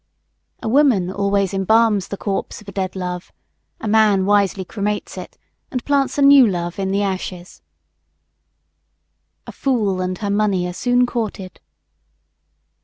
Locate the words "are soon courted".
10.65-11.61